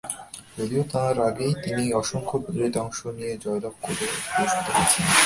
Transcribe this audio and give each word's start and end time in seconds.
যদিও 0.57 0.83
তার 0.93 1.15
আগেই 1.29 1.53
তিনি 1.63 1.83
অসংখ্য 2.01 2.35
প্রতিযোগিতায় 2.43 2.83
অংশ 2.85 2.99
নিয়ে 3.17 3.33
জয়লাভ 3.43 3.73
করে 3.81 4.05
পুরস্কৃত 4.25 4.67
হয়েছেন। 4.75 5.05